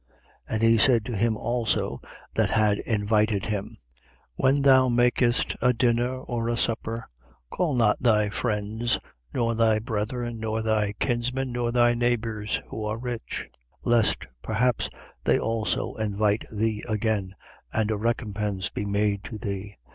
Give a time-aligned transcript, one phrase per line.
[0.49, 0.53] 14:12.
[0.55, 2.01] And he said to him also
[2.33, 3.77] that had invited him:
[4.33, 7.07] When thou makest a dinner or a supper,
[7.51, 8.97] call not thy friends
[9.31, 13.47] nor thy brethren nor thy kinsmen nor thy neighbours who are rich;
[13.83, 14.89] lest perhaps
[15.23, 17.35] they also invite thee again,
[17.71, 19.75] and a recompense be made to thee.